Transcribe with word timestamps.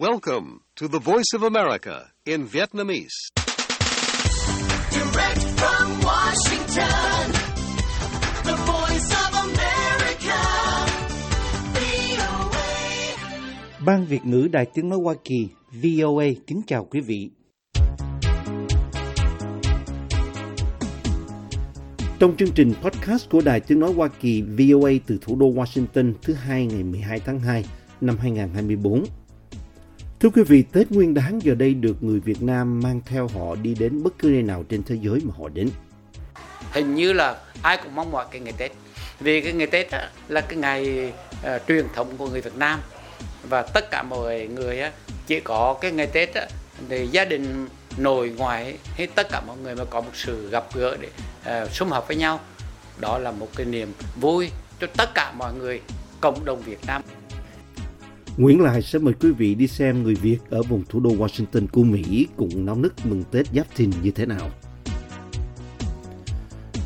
Welcome 0.00 0.62
to 0.76 0.88
the 0.88 0.98
Voice 0.98 1.34
of 1.34 1.42
America 1.42 2.10
in 2.24 2.48
Vietnamese. 2.48 3.16
Direct 4.92 5.42
from 5.60 6.00
Washington, 6.00 7.32
the 8.44 8.56
voice 8.56 9.10
of 9.24 9.30
America, 9.44 10.40
VOA. 11.74 12.74
Ban 13.84 14.06
Việt 14.06 14.24
ngữ 14.24 14.48
Đài 14.52 14.66
Tiếng 14.74 14.88
Nói 14.88 14.98
Hoa 15.04 15.14
Kỳ 15.24 15.48
VOA 15.82 16.24
kính 16.46 16.62
chào 16.66 16.84
quý 16.84 17.00
vị. 17.00 17.30
Trong 22.18 22.36
chương 22.36 22.52
trình 22.54 22.72
podcast 22.82 23.30
của 23.30 23.40
Đài 23.44 23.60
Tiếng 23.60 23.80
Nói 23.80 23.92
Hoa 23.92 24.08
Kỳ 24.20 24.42
VOA 24.42 24.90
từ 25.06 25.18
thủ 25.20 25.36
đô 25.36 25.46
Washington 25.46 26.12
thứ 26.22 26.34
hai 26.34 26.66
ngày 26.66 26.82
12 26.84 27.20
tháng 27.20 27.40
2 27.40 27.64
năm 28.00 28.16
2024. 28.20 29.04
Thưa 30.20 30.28
quý 30.28 30.42
vị, 30.42 30.64
Tết 30.72 30.90
Nguyên 30.90 31.14
đán 31.14 31.38
giờ 31.42 31.54
đây 31.54 31.74
được 31.74 32.02
người 32.02 32.20
Việt 32.20 32.42
Nam 32.42 32.80
mang 32.80 33.00
theo 33.06 33.28
họ 33.28 33.54
đi 33.54 33.74
đến 33.74 34.02
bất 34.02 34.18
cứ 34.18 34.28
nơi 34.28 34.42
nào 34.42 34.64
trên 34.68 34.82
thế 34.82 34.96
giới 35.02 35.20
mà 35.24 35.34
họ 35.38 35.48
đến. 35.48 35.70
hình 36.72 36.94
như 36.94 37.12
là 37.12 37.36
ai 37.62 37.78
cũng 37.82 37.94
mong 37.94 38.10
mỏi 38.10 38.24
cái 38.30 38.40
ngày 38.40 38.54
Tết. 38.56 38.72
Vì 39.20 39.40
cái 39.40 39.52
ngày 39.52 39.66
Tết 39.66 39.90
á, 39.90 40.10
là 40.28 40.40
cái 40.40 40.58
ngày 40.58 41.12
uh, 41.56 41.62
truyền 41.68 41.86
thống 41.94 42.16
của 42.16 42.28
người 42.28 42.40
Việt 42.40 42.56
Nam. 42.56 42.80
Và 43.48 43.62
tất 43.62 43.90
cả 43.90 44.02
mọi 44.02 44.46
người 44.46 44.80
á, 44.80 44.92
chỉ 45.26 45.40
có 45.40 45.78
cái 45.80 45.92
ngày 45.92 46.06
Tết 46.06 46.34
á, 46.34 46.46
thì 46.88 47.06
gia 47.06 47.24
đình 47.24 47.68
nội 47.98 48.34
ngoại 48.36 48.78
hay 48.96 49.06
tất 49.06 49.26
cả 49.30 49.40
mọi 49.46 49.56
người 49.56 49.74
mà 49.74 49.84
có 49.84 50.00
một 50.00 50.12
sự 50.14 50.50
gặp 50.50 50.64
gỡ 50.74 50.96
để 51.00 51.08
uh, 51.62 51.70
sum 51.70 51.88
họp 51.88 52.08
với 52.08 52.16
nhau. 52.16 52.40
Đó 52.98 53.18
là 53.18 53.30
một 53.30 53.48
cái 53.56 53.66
niềm 53.66 53.92
vui 54.20 54.50
cho 54.80 54.86
tất 54.96 55.14
cả 55.14 55.32
mọi 55.38 55.54
người 55.54 55.80
cộng 56.20 56.44
đồng 56.44 56.62
Việt 56.62 56.78
Nam. 56.86 57.02
Nguyễn 58.36 58.60
Lại 58.60 58.82
sẽ 58.82 58.98
mời 58.98 59.14
quý 59.20 59.30
vị 59.30 59.54
đi 59.54 59.66
xem 59.66 60.02
người 60.02 60.14
Việt 60.14 60.38
ở 60.50 60.62
vùng 60.62 60.84
thủ 60.88 61.00
đô 61.00 61.10
Washington 61.10 61.66
của 61.72 61.82
Mỹ 61.82 62.28
cùng 62.36 62.66
náo 62.66 62.76
nức 62.76 63.06
mừng 63.06 63.24
Tết 63.32 63.46
Giáp 63.54 63.66
Thìn 63.76 63.90
như 64.02 64.10
thế 64.10 64.26
nào. 64.26 64.50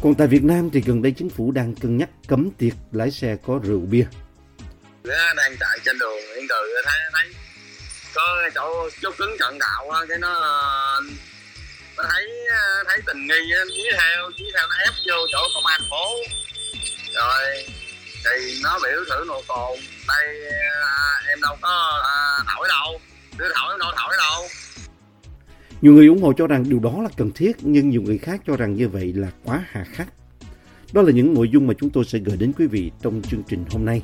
Còn 0.02 0.14
tại 0.14 0.26
Việt 0.26 0.44
Nam 0.44 0.70
thì 0.70 0.80
gần 0.80 1.02
đây 1.02 1.12
chính 1.12 1.30
phủ 1.30 1.52
đang 1.52 1.74
cân 1.74 1.96
nhắc 1.96 2.10
cấm 2.28 2.50
tiệc 2.50 2.72
lái 2.92 3.10
xe 3.10 3.36
có 3.46 3.60
rượu 3.64 3.80
bia. 3.80 4.04
Đang 5.36 5.56
chạy 5.60 5.78
trên 5.84 5.98
đường 5.98 6.18
Nguyễn 6.34 6.46
Từ 6.48 6.82
thấy 6.84 7.00
thấy 7.12 7.28
có 8.14 8.50
chỗ 8.54 8.90
chốt 9.02 9.14
cứng 9.18 9.36
cận 9.38 9.58
đạo 9.58 9.90
cái 10.08 10.18
nó 10.18 10.32
ờ, 10.32 11.00
nó 11.96 12.04
thấy 12.12 12.26
ờ, 12.50 12.84
thấy 12.88 12.98
tình 13.06 13.26
nghi 13.26 13.34
chỉ 13.48 13.74
dí 13.76 13.82
theo 13.98 14.30
dí 14.38 14.44
theo 14.54 14.66
nó 14.68 14.76
ép 14.84 14.92
vô 15.06 15.26
chỗ 15.32 15.38
công 15.54 15.66
an 15.66 15.80
phố 15.90 16.16
rồi 17.14 17.66
thì 18.24 18.60
nó 18.62 18.78
biểu 18.82 19.04
thử 19.10 19.24
nồng 19.28 19.42
cồn 19.48 19.78
đây 20.08 20.52
à, 20.82 21.20
em 21.28 21.38
đâu 21.42 21.56
có 21.60 22.02
à, 22.04 22.44
thổi 22.54 22.68
đâu 22.68 23.00
đưa 23.38 23.52
thổi 23.54 23.74
em 23.74 23.78
đâu 23.78 23.90
thổi 23.96 24.14
đâu 24.18 24.42
Nhiều 25.80 25.92
người 25.92 26.06
ủng 26.06 26.22
hộ 26.22 26.32
cho 26.32 26.46
rằng 26.46 26.64
điều 26.68 26.78
đó 26.78 27.02
là 27.02 27.08
cần 27.16 27.30
thiết, 27.34 27.56
nhưng 27.60 27.90
nhiều 27.90 28.02
người 28.02 28.18
khác 28.18 28.40
cho 28.46 28.56
rằng 28.56 28.74
như 28.74 28.88
vậy 28.88 29.12
là 29.12 29.28
quá 29.44 29.64
hà 29.70 29.84
khắc. 29.84 30.08
Đó 30.92 31.02
là 31.02 31.12
những 31.12 31.34
nội 31.34 31.48
dung 31.52 31.66
mà 31.66 31.74
chúng 31.80 31.90
tôi 31.90 32.04
sẽ 32.04 32.18
gửi 32.18 32.36
đến 32.36 32.52
quý 32.58 32.66
vị 32.66 32.90
trong 33.02 33.22
chương 33.22 33.42
trình 33.48 33.64
hôm 33.70 33.84
nay. 33.84 34.02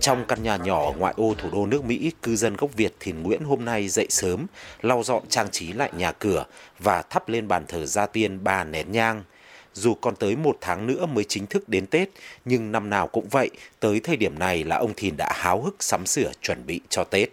Trong 0.00 0.24
căn 0.28 0.42
nhà 0.42 0.56
nhỏ 0.56 0.92
ngoại 0.98 1.14
ô 1.16 1.34
thủ 1.38 1.48
đô 1.52 1.66
nước 1.66 1.84
Mỹ, 1.84 2.12
cư 2.22 2.36
dân 2.36 2.56
gốc 2.56 2.70
Việt 2.76 2.94
Thiền 3.00 3.22
Nguyễn 3.22 3.44
hôm 3.44 3.64
nay 3.64 3.88
dậy 3.88 4.06
sớm, 4.10 4.46
lau 4.82 5.02
dọn 5.02 5.22
trang 5.28 5.50
trí 5.50 5.72
lại 5.72 5.90
nhà 5.96 6.12
cửa 6.12 6.44
và 6.78 7.02
thắp 7.02 7.28
lên 7.28 7.48
bàn 7.48 7.64
thờ 7.68 7.86
gia 7.86 8.06
tiên 8.06 8.44
ba 8.44 8.64
nén 8.64 8.92
nhang. 8.92 9.24
Dù 9.74 9.94
còn 9.94 10.16
tới 10.16 10.36
một 10.36 10.56
tháng 10.60 10.86
nữa 10.86 11.06
mới 11.06 11.24
chính 11.24 11.46
thức 11.46 11.68
đến 11.68 11.86
Tết, 11.86 12.08
nhưng 12.44 12.72
năm 12.72 12.90
nào 12.90 13.06
cũng 13.06 13.28
vậy, 13.28 13.50
tới 13.80 14.00
thời 14.00 14.16
điểm 14.16 14.38
này 14.38 14.64
là 14.64 14.76
ông 14.76 14.94
Thìn 14.96 15.16
đã 15.16 15.32
háo 15.34 15.62
hức 15.62 15.82
sắm 15.82 16.06
sửa 16.06 16.32
chuẩn 16.42 16.66
bị 16.66 16.80
cho 16.88 17.04
Tết. 17.04 17.28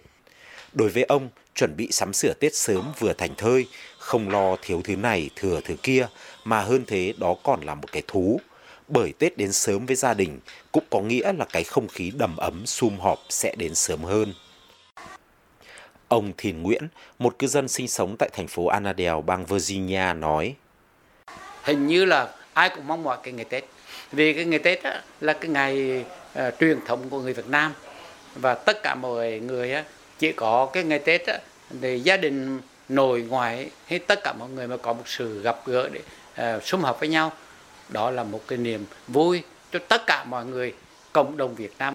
Đối 0.73 0.89
với 0.89 1.03
ông, 1.03 1.29
chuẩn 1.55 1.75
bị 1.77 1.87
sắm 1.91 2.13
sửa 2.13 2.33
Tết 2.33 2.55
sớm 2.55 2.91
vừa 2.99 3.13
thành 3.13 3.35
thơi, 3.37 3.67
không 3.97 4.29
lo 4.29 4.55
thiếu 4.61 4.81
thứ 4.83 4.95
này 4.95 5.29
thừa 5.35 5.61
thứ 5.65 5.75
kia, 5.83 6.07
mà 6.43 6.61
hơn 6.61 6.83
thế 6.87 7.13
đó 7.17 7.35
còn 7.43 7.61
là 7.61 7.75
một 7.75 7.91
cái 7.91 8.03
thú. 8.07 8.39
Bởi 8.87 9.13
Tết 9.19 9.37
đến 9.37 9.53
sớm 9.53 9.85
với 9.85 9.95
gia 9.95 10.13
đình 10.13 10.39
cũng 10.71 10.83
có 10.89 10.99
nghĩa 10.99 11.33
là 11.33 11.45
cái 11.53 11.63
không 11.63 11.87
khí 11.87 12.11
đầm 12.19 12.37
ấm 12.37 12.65
sum 12.65 12.97
họp 12.99 13.19
sẽ 13.29 13.55
đến 13.57 13.75
sớm 13.75 14.03
hơn. 14.03 14.33
Ông 16.07 16.31
Thìn 16.37 16.63
Nguyễn, 16.63 16.87
một 17.19 17.39
cư 17.39 17.47
dân 17.47 17.67
sinh 17.67 17.87
sống 17.87 18.15
tại 18.19 18.29
thành 18.33 18.47
phố 18.47 18.67
Annandale, 18.67 19.21
bang 19.25 19.45
Virginia 19.45 20.13
nói, 20.13 20.55
hình 21.63 21.87
như 21.87 22.05
là 22.05 22.29
ai 22.53 22.69
cũng 22.69 22.87
mong 22.87 23.03
mỏi 23.03 23.17
cái 23.23 23.33
ngày 23.33 23.45
Tết. 23.45 23.63
Vì 24.11 24.33
cái 24.33 24.45
ngày 24.45 24.59
Tết 24.59 24.83
á, 24.83 25.01
là 25.21 25.33
cái 25.33 25.49
ngày 25.49 26.05
uh, 26.39 26.53
truyền 26.59 26.79
thống 26.85 27.09
của 27.09 27.21
người 27.21 27.33
Việt 27.33 27.47
Nam. 27.47 27.73
Và 28.35 28.53
tất 28.53 28.83
cả 28.83 28.95
mọi 28.95 29.39
người 29.39 29.73
á, 29.73 29.83
chỉ 30.19 30.31
có 30.31 30.69
cái 30.73 30.83
ngày 30.83 30.99
Tết 30.99 31.27
á, 31.27 31.39
thì 31.81 31.99
gia 31.99 32.17
đình 32.17 32.59
nội 32.89 33.21
ngoại 33.21 33.69
hay 33.85 33.99
tất 33.99 34.23
cả 34.23 34.33
mọi 34.33 34.49
người 34.49 34.67
mà 34.67 34.77
có 34.77 34.93
một 34.93 35.03
sự 35.05 35.41
gặp 35.41 35.59
gỡ 35.65 35.89
để 35.89 36.01
uh, 36.57 36.63
sum 36.63 36.81
họp 36.81 36.99
với 36.99 37.09
nhau 37.09 37.31
đó 37.89 38.11
là 38.11 38.23
một 38.23 38.41
cái 38.47 38.57
niềm 38.57 38.85
vui 39.07 39.43
cho 39.71 39.79
tất 39.87 40.01
cả 40.07 40.23
mọi 40.23 40.45
người 40.45 40.73
cộng 41.13 41.37
đồng 41.37 41.55
Việt 41.55 41.71
Nam 41.79 41.93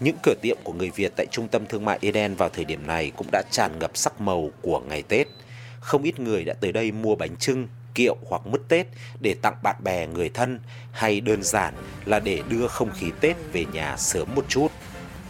Những 0.00 0.16
cửa 0.22 0.34
tiệm 0.42 0.56
của 0.64 0.72
người 0.72 0.90
Việt 0.90 1.12
tại 1.16 1.26
trung 1.30 1.48
tâm 1.48 1.66
thương 1.66 1.84
mại 1.84 1.98
Eden 2.02 2.34
vào 2.34 2.48
thời 2.48 2.64
điểm 2.64 2.86
này 2.86 3.12
cũng 3.16 3.26
đã 3.32 3.42
tràn 3.50 3.78
ngập 3.78 3.96
sắc 3.96 4.20
màu 4.20 4.50
của 4.62 4.80
ngày 4.80 5.02
Tết. 5.02 5.26
Không 5.80 6.02
ít 6.02 6.20
người 6.20 6.44
đã 6.44 6.54
tới 6.60 6.72
đây 6.72 6.92
mua 6.92 7.14
bánh 7.14 7.36
trưng, 7.36 7.68
kiệu 7.94 8.16
hoặc 8.28 8.46
mứt 8.46 8.60
Tết 8.68 8.86
để 9.20 9.34
tặng 9.42 9.56
bạn 9.62 9.76
bè 9.84 10.06
người 10.06 10.28
thân 10.28 10.60
hay 10.92 11.20
đơn 11.20 11.42
giản 11.42 11.74
là 12.04 12.20
để 12.20 12.42
đưa 12.48 12.66
không 12.66 12.90
khí 12.94 13.06
Tết 13.20 13.36
về 13.52 13.64
nhà 13.72 13.96
sớm 13.96 14.28
một 14.34 14.44
chút. 14.48 14.68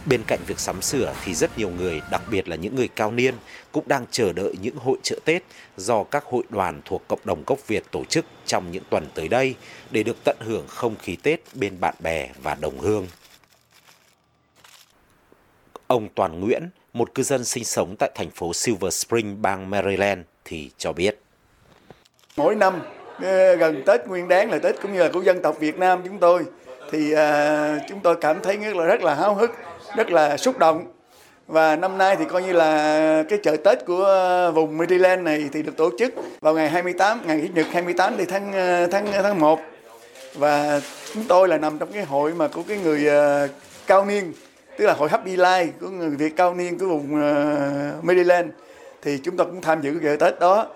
Bên 0.05 0.23
cạnh 0.27 0.39
việc 0.47 0.59
sắm 0.59 0.81
sửa 0.81 1.13
thì 1.25 1.33
rất 1.33 1.57
nhiều 1.57 1.69
người, 1.69 2.01
đặc 2.11 2.21
biệt 2.31 2.47
là 2.47 2.55
những 2.55 2.75
người 2.75 2.87
cao 2.87 3.11
niên, 3.11 3.35
cũng 3.71 3.87
đang 3.87 4.05
chờ 4.11 4.33
đợi 4.33 4.53
những 4.61 4.75
hội 4.75 4.97
trợ 5.03 5.19
Tết 5.25 5.43
do 5.77 6.03
các 6.03 6.23
hội 6.25 6.43
đoàn 6.49 6.81
thuộc 6.85 7.01
cộng 7.07 7.19
đồng 7.23 7.43
gốc 7.47 7.67
Việt 7.67 7.83
tổ 7.91 8.05
chức 8.05 8.25
trong 8.45 8.71
những 8.71 8.83
tuần 8.89 9.07
tới 9.15 9.27
đây 9.27 9.55
để 9.91 10.03
được 10.03 10.17
tận 10.23 10.37
hưởng 10.39 10.67
không 10.67 10.95
khí 10.95 11.17
Tết 11.23 11.39
bên 11.53 11.79
bạn 11.79 11.95
bè 11.99 12.29
và 12.43 12.55
đồng 12.55 12.79
hương. 12.79 13.07
Ông 15.87 16.09
Toàn 16.15 16.39
Nguyễn, 16.39 16.69
một 16.93 17.15
cư 17.15 17.23
dân 17.23 17.45
sinh 17.45 17.65
sống 17.65 17.95
tại 17.99 18.11
thành 18.15 18.29
phố 18.29 18.53
Silver 18.53 18.93
Spring, 18.93 19.41
bang 19.41 19.69
Maryland 19.69 20.19
thì 20.45 20.71
cho 20.77 20.93
biết. 20.93 21.19
mỗi 22.37 22.55
năm 22.55 22.81
ờ, 23.21 23.55
gần 23.55 23.83
Tết 23.85 24.07
Nguyên 24.07 24.27
Đán 24.27 24.49
là 24.49 24.59
Tết 24.59 24.75
cũng 24.81 24.93
như 24.93 24.99
là 24.99 25.09
của 25.13 25.21
dân 25.21 25.41
tộc 25.41 25.59
Việt 25.59 25.77
Nam 25.77 26.01
chúng 26.05 26.19
tôi 26.19 26.45
thì 26.91 27.11
ờ, 27.11 27.79
chúng 27.89 27.99
tôi 27.99 28.15
cảm 28.21 28.41
thấy 28.43 28.57
rất 28.57 28.75
là 28.75 28.85
rất 28.85 29.03
là 29.03 29.15
háo 29.15 29.35
hức, 29.35 29.51
rất 29.95 30.11
là 30.11 30.37
xúc 30.37 30.57
động. 30.57 30.85
Và 31.47 31.75
năm 31.75 31.97
nay 31.97 32.15
thì 32.19 32.25
coi 32.25 32.43
như 32.43 32.53
là 32.53 33.23
cái 33.29 33.39
chợ 33.43 33.57
Tết 33.63 33.85
của 33.85 34.03
ờ, 34.03 34.51
vùng 34.51 34.77
Maryland 34.77 35.21
này 35.21 35.49
thì 35.53 35.63
được 35.63 35.77
tổ 35.77 35.89
chức 35.99 36.13
vào 36.41 36.53
ngày 36.53 36.69
28 36.69 37.21
ngày 37.27 37.41
Chủ 37.41 37.53
nhật 37.53 37.65
28 37.73 38.13
thì 38.17 38.25
tháng 38.25 38.53
ờ, 38.53 38.87
tháng 38.87 39.07
tháng 39.11 39.39
1 39.39 39.59
và 40.35 40.81
chúng 41.13 41.23
tôi 41.27 41.47
là 41.47 41.57
nằm 41.57 41.77
trong 41.79 41.91
cái 41.93 42.03
hội 42.03 42.33
mà 42.33 42.47
của 42.47 42.63
cái 42.67 42.77
người 42.77 43.07
ờ, 43.07 43.47
cao 43.87 44.05
niên, 44.05 44.33
tức 44.77 44.85
là 44.85 44.93
hội 44.93 45.09
Happy 45.09 45.35
Life 45.35 45.67
của 45.81 45.89
người 45.89 46.09
Việt 46.09 46.35
cao 46.35 46.53
niên 46.53 46.79
của 46.79 46.85
vùng 46.85 47.11
Midland 47.11 48.03
Maryland 48.03 48.49
thì 49.01 49.17
chúng 49.23 49.37
tôi 49.37 49.47
cũng 49.47 49.61
tham 49.61 49.81
dự 49.81 49.91
cái 50.01 50.17
chợ 50.17 50.25
Tết 50.25 50.39
đó. 50.39 50.67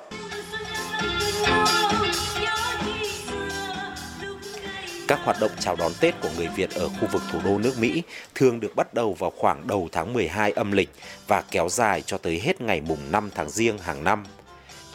Các 5.07 5.19
hoạt 5.23 5.37
động 5.39 5.51
chào 5.59 5.75
đón 5.75 5.91
Tết 5.99 6.15
của 6.21 6.29
người 6.37 6.47
Việt 6.47 6.71
ở 6.71 6.89
khu 6.89 7.07
vực 7.11 7.21
thủ 7.31 7.39
đô 7.45 7.57
nước 7.57 7.79
Mỹ 7.79 8.03
thường 8.35 8.59
được 8.59 8.75
bắt 8.75 8.93
đầu 8.93 9.13
vào 9.13 9.29
khoảng 9.37 9.67
đầu 9.67 9.89
tháng 9.91 10.13
12 10.13 10.51
âm 10.51 10.71
lịch 10.71 10.89
và 11.27 11.43
kéo 11.51 11.69
dài 11.69 12.01
cho 12.01 12.17
tới 12.17 12.39
hết 12.39 12.61
ngày 12.61 12.81
mùng 12.81 13.11
5 13.11 13.29
tháng 13.35 13.49
Giêng 13.49 13.77
hàng 13.77 14.03
năm. 14.03 14.25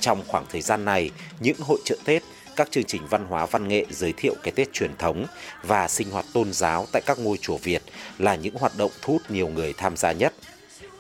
Trong 0.01 0.23
khoảng 0.27 0.47
thời 0.51 0.61
gian 0.61 0.85
này, 0.85 1.11
những 1.41 1.57
hội 1.61 1.79
trợ 1.85 1.97
Tết, 2.05 2.23
các 2.57 2.71
chương 2.71 2.85
trình 2.85 3.03
văn 3.11 3.25
hóa 3.25 3.47
văn 3.47 3.69
nghệ 3.69 3.87
giới 3.91 4.13
thiệu 4.13 4.35
cái 4.43 4.53
Tết 4.53 4.73
truyền 4.73 4.97
thống 4.97 5.27
và 5.63 5.89
sinh 5.89 6.11
hoạt 6.11 6.27
tôn 6.33 6.53
giáo 6.53 6.87
tại 6.93 7.03
các 7.07 7.19
ngôi 7.19 7.37
chùa 7.37 7.57
Việt 7.57 7.83
là 8.19 8.35
những 8.35 8.55
hoạt 8.55 8.73
động 8.79 8.91
thu 9.03 9.13
hút 9.13 9.23
nhiều 9.29 9.49
người 9.49 9.73
tham 9.73 9.97
gia 9.97 10.13
nhất. 10.13 10.35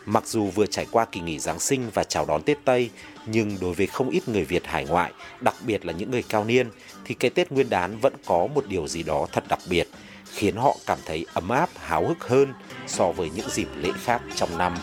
Mặc 0.06 0.26
dù 0.26 0.46
vừa 0.46 0.66
trải 0.66 0.86
qua 0.90 1.04
kỳ 1.04 1.20
nghỉ 1.20 1.38
Giáng 1.38 1.58
sinh 1.58 1.90
và 1.94 2.04
chào 2.04 2.26
đón 2.26 2.42
Tết 2.42 2.58
Tây, 2.64 2.90
nhưng 3.26 3.56
đối 3.60 3.74
với 3.74 3.86
không 3.86 4.10
ít 4.10 4.28
người 4.28 4.44
Việt 4.44 4.66
hải 4.66 4.84
ngoại, 4.84 5.12
đặc 5.40 5.54
biệt 5.66 5.86
là 5.86 5.92
những 5.92 6.10
người 6.10 6.22
cao 6.28 6.44
niên, 6.44 6.70
thì 7.10 7.16
cái 7.20 7.30
Tết 7.30 7.52
Nguyên 7.52 7.70
đán 7.70 7.96
vẫn 8.00 8.12
có 8.26 8.48
một 8.54 8.64
điều 8.68 8.86
gì 8.86 9.02
đó 9.02 9.26
thật 9.32 9.44
đặc 9.48 9.58
biệt, 9.70 9.88
khiến 10.32 10.56
họ 10.56 10.76
cảm 10.86 10.98
thấy 11.06 11.26
ấm 11.34 11.48
áp, 11.48 11.68
háo 11.78 12.06
hức 12.08 12.28
hơn 12.28 12.48
so 12.86 13.12
với 13.12 13.30
những 13.36 13.48
dịp 13.50 13.68
lễ 13.76 13.90
khác 14.04 14.22
trong 14.34 14.58
năm. 14.58 14.74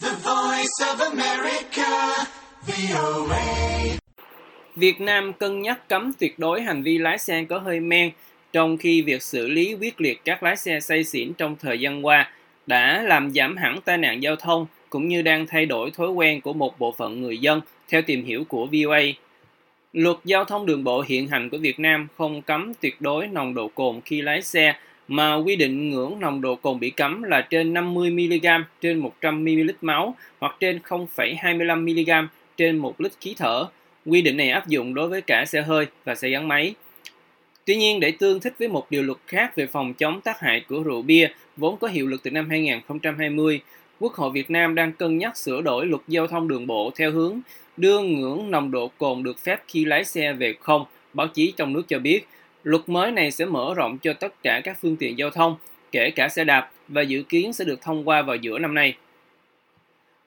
The 0.00 0.10
voice 0.22 0.78
of 0.80 0.96
America, 0.98 2.24
VOA. 2.66 3.44
Việt 4.76 5.00
Nam 5.00 5.32
cân 5.32 5.62
nhắc 5.62 5.88
cấm 5.88 6.12
tuyệt 6.18 6.38
đối 6.38 6.62
hành 6.62 6.82
vi 6.82 6.98
lái 6.98 7.18
xe 7.18 7.44
có 7.48 7.58
hơi 7.58 7.80
men, 7.80 8.10
trong 8.52 8.76
khi 8.76 9.02
việc 9.02 9.22
xử 9.22 9.48
lý 9.48 9.76
quyết 9.80 10.00
liệt 10.00 10.20
các 10.24 10.42
lái 10.42 10.56
xe 10.56 10.80
say 10.80 11.04
xỉn 11.04 11.32
trong 11.32 11.56
thời 11.60 11.80
gian 11.80 12.06
qua 12.06 12.30
đã 12.66 13.02
làm 13.02 13.32
giảm 13.34 13.56
hẳn 13.56 13.80
tai 13.84 13.98
nạn 13.98 14.22
giao 14.22 14.36
thông 14.36 14.66
cũng 14.90 15.08
như 15.08 15.22
đang 15.22 15.46
thay 15.46 15.66
đổi 15.66 15.90
thói 15.90 16.08
quen 16.08 16.40
của 16.40 16.52
một 16.52 16.78
bộ 16.78 16.94
phận 16.98 17.22
người 17.22 17.38
dân 17.38 17.60
theo 17.88 18.02
tìm 18.02 18.24
hiểu 18.24 18.44
của 18.44 18.66
VOA. 18.66 19.00
Luật 19.92 20.16
giao 20.24 20.44
thông 20.44 20.66
đường 20.66 20.84
bộ 20.84 21.04
hiện 21.08 21.28
hành 21.28 21.50
của 21.50 21.58
Việt 21.58 21.80
Nam 21.80 22.08
không 22.16 22.42
cấm 22.42 22.72
tuyệt 22.80 23.00
đối 23.00 23.26
nồng 23.26 23.54
độ 23.54 23.68
cồn 23.68 24.00
khi 24.04 24.22
lái 24.22 24.42
xe, 24.42 24.74
mà 25.08 25.34
quy 25.34 25.56
định 25.56 25.90
ngưỡng 25.90 26.20
nồng 26.20 26.40
độ 26.40 26.56
cồn 26.56 26.80
bị 26.80 26.90
cấm 26.90 27.22
là 27.22 27.46
trên 27.50 27.74
50mg 27.74 28.62
trên 28.80 29.02
100ml 29.02 29.72
máu 29.80 30.14
hoặc 30.38 30.56
trên 30.60 30.80
0,25mg 30.88 32.26
trên 32.56 32.78
1 32.78 33.00
lít 33.00 33.12
khí 33.20 33.34
thở. 33.38 33.66
Quy 34.06 34.22
định 34.22 34.36
này 34.36 34.50
áp 34.50 34.68
dụng 34.68 34.94
đối 34.94 35.08
với 35.08 35.20
cả 35.20 35.44
xe 35.44 35.62
hơi 35.62 35.86
và 36.04 36.14
xe 36.14 36.28
gắn 36.28 36.48
máy. 36.48 36.74
Tuy 37.64 37.76
nhiên, 37.76 38.00
để 38.00 38.10
tương 38.10 38.40
thích 38.40 38.54
với 38.58 38.68
một 38.68 38.90
điều 38.90 39.02
luật 39.02 39.18
khác 39.26 39.56
về 39.56 39.66
phòng 39.66 39.94
chống 39.94 40.20
tác 40.20 40.40
hại 40.40 40.60
của 40.68 40.82
rượu 40.82 41.02
bia 41.02 41.28
vốn 41.56 41.76
có 41.76 41.88
hiệu 41.88 42.06
lực 42.06 42.22
từ 42.22 42.30
năm 42.30 42.50
2020, 42.50 43.60
Quốc 44.00 44.14
hội 44.14 44.30
Việt 44.30 44.50
Nam 44.50 44.74
đang 44.74 44.92
cân 44.92 45.18
nhắc 45.18 45.36
sửa 45.36 45.60
đổi 45.60 45.86
luật 45.86 46.02
giao 46.08 46.26
thông 46.26 46.48
đường 46.48 46.66
bộ 46.66 46.90
theo 46.96 47.10
hướng 47.10 47.40
đưa 47.76 48.02
ngưỡng 48.02 48.50
nồng 48.50 48.70
độ 48.70 48.90
cồn 48.98 49.22
được 49.22 49.38
phép 49.38 49.60
khi 49.68 49.84
lái 49.84 50.04
xe 50.04 50.32
về 50.32 50.54
không. 50.60 50.84
Báo 51.12 51.28
chí 51.28 51.52
trong 51.56 51.72
nước 51.72 51.82
cho 51.88 51.98
biết, 51.98 52.26
luật 52.64 52.88
mới 52.88 53.12
này 53.12 53.30
sẽ 53.30 53.44
mở 53.44 53.74
rộng 53.76 53.98
cho 53.98 54.12
tất 54.12 54.42
cả 54.42 54.60
các 54.64 54.78
phương 54.80 54.96
tiện 54.96 55.18
giao 55.18 55.30
thông, 55.30 55.56
kể 55.92 56.10
cả 56.10 56.28
xe 56.28 56.44
đạp, 56.44 56.70
và 56.88 57.02
dự 57.02 57.22
kiến 57.22 57.52
sẽ 57.52 57.64
được 57.64 57.82
thông 57.82 58.08
qua 58.08 58.22
vào 58.22 58.36
giữa 58.36 58.58
năm 58.58 58.74
nay. 58.74 58.94